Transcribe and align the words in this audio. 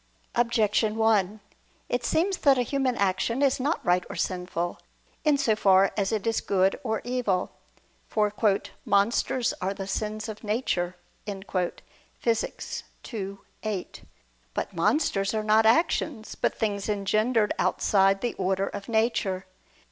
Objection 0.33 0.95
1: 0.95 1.41
It 1.87 2.03
seems 2.03 2.37
that 2.37 2.57
a 2.57 2.63
human 2.63 2.95
action 2.97 3.43
is 3.43 3.59
not 3.59 3.85
right 3.85 4.03
or 4.09 4.15
sinful, 4.15 4.79
in 5.23 5.37
so 5.37 5.55
far 5.55 5.91
as 5.95 6.11
it 6.11 6.25
is 6.25 6.41
good 6.41 6.79
or 6.83 7.01
evil. 7.03 7.51
For 8.07 8.33
"monsters 8.83 9.53
are 9.61 9.75
the 9.75 9.85
sins 9.85 10.27
of 10.27 10.43
nature" 10.43 10.95
(Phys. 11.27 12.83
ii, 13.13 13.37
8). 13.61 14.03
But 14.55 14.73
monsters 14.75 15.35
are 15.35 15.43
not 15.43 15.67
actions, 15.67 16.33
but 16.33 16.57
things 16.57 16.89
engendered 16.89 17.53
outside 17.59 18.21
the 18.21 18.33
order 18.39 18.65
of 18.65 18.89
nature. 18.89 19.45